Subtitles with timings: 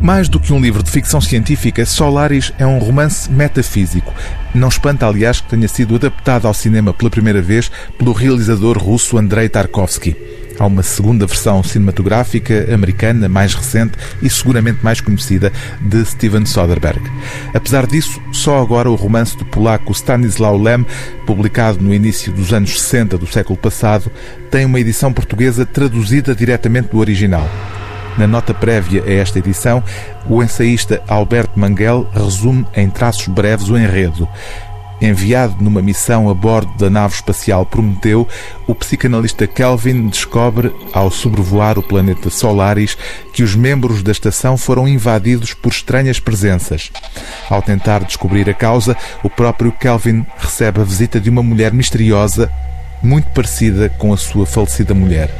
[0.00, 4.14] Mais do que um livro de ficção científica, Solaris é um romance metafísico.
[4.54, 9.18] Não espanta, aliás, que tenha sido adaptado ao cinema pela primeira vez pelo realizador russo
[9.18, 10.16] Andrei Tarkovsky.
[10.58, 17.02] Há uma segunda versão cinematográfica americana, mais recente e seguramente mais conhecida, de Steven Soderbergh.
[17.54, 20.84] Apesar disso, só agora o romance do polaco Stanislaw Lem,
[21.26, 24.10] publicado no início dos anos 60 do século passado,
[24.50, 27.48] tem uma edição portuguesa traduzida diretamente do original.
[28.18, 29.82] Na nota prévia a esta edição,
[30.28, 34.28] o ensaísta Alberto Manguel resume em traços breves o enredo.
[35.00, 38.26] Enviado numa missão a bordo da nave espacial Prometeu,
[38.66, 42.98] o psicanalista Kelvin descobre, ao sobrevoar o planeta Solaris,
[43.32, 46.90] que os membros da estação foram invadidos por estranhas presenças.
[47.48, 52.50] Ao tentar descobrir a causa, o próprio Kelvin recebe a visita de uma mulher misteriosa
[53.02, 55.30] muito parecida com a sua falecida mulher.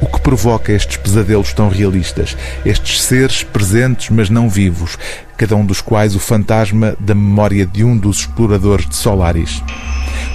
[0.00, 2.36] O que provoca estes pesadelos tão realistas?
[2.64, 4.98] Estes seres presentes, mas não vivos,
[5.36, 9.62] cada um dos quais o fantasma da memória de um dos exploradores de Solaris.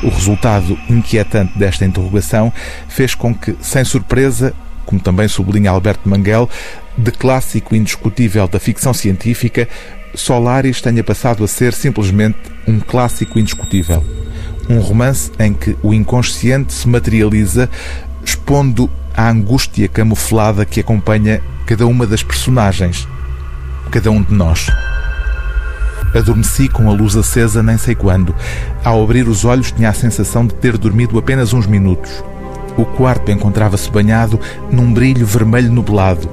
[0.03, 2.51] O resultado inquietante desta interrogação
[2.87, 4.53] fez com que, sem surpresa,
[4.85, 6.49] como também sublinha Alberto Manguel,
[6.97, 9.67] de clássico indiscutível da ficção científica,
[10.13, 14.03] Solaris tenha passado a ser simplesmente um clássico indiscutível.
[14.69, 17.69] Um romance em que o inconsciente se materializa,
[18.23, 23.07] expondo a angústia camuflada que acompanha cada uma das personagens,
[23.89, 24.67] cada um de nós.
[26.13, 28.35] Adormeci com a luz acesa nem sei quando.
[28.83, 32.23] Ao abrir os olhos tinha a sensação de ter dormido apenas uns minutos.
[32.77, 34.39] O quarto encontrava-se banhado
[34.69, 36.29] num brilho vermelho nublado.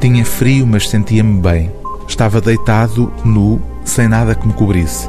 [0.00, 1.70] Tinha frio, mas sentia-me bem.
[2.06, 5.08] Estava deitado, nu, sem nada que me cobrisse.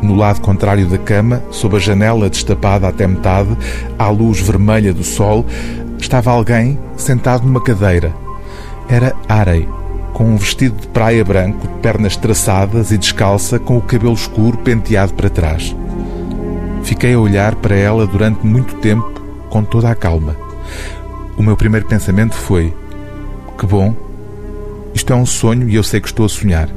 [0.00, 3.56] No lado contrário da cama, sob a janela destapada até metade,
[3.98, 5.44] à luz vermelha do sol,
[5.98, 8.14] estava alguém sentado numa cadeira.
[8.88, 9.68] Era Arei,
[10.12, 14.56] com um vestido de praia branco, de pernas traçadas e descalça, com o cabelo escuro
[14.58, 15.74] penteado para trás.
[16.84, 19.20] Fiquei a olhar para ela durante muito tempo,
[19.50, 20.36] com toda a calma.
[21.36, 22.72] O meu primeiro pensamento foi:
[23.58, 23.94] que bom,
[24.94, 26.68] isto é um sonho e eu sei que estou a sonhar.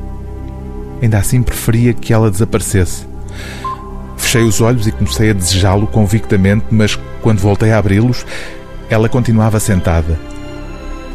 [1.01, 3.10] Ainda assim preferia que ela desaparecesse.
[4.17, 8.25] Fechei os olhos e comecei a desejá-lo convictamente, mas quando voltei a abri-los,
[8.89, 10.19] ela continuava sentada.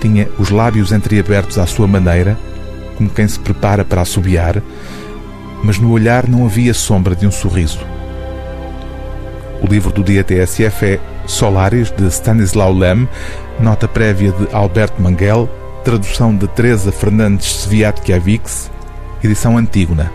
[0.00, 2.38] Tinha os lábios entreabertos à sua maneira,
[2.97, 4.62] como quem se prepara para assobiar,
[5.62, 7.81] mas no olhar não havia sombra de um sorriso.
[9.62, 13.09] O livro do dia TSF é Solaris, de Stanislau Lem,
[13.59, 15.49] nota prévia de Alberto Manguel,
[15.84, 18.71] tradução de Teresa Fernandes Sviatkiewicz,
[19.22, 20.12] edição Antígona.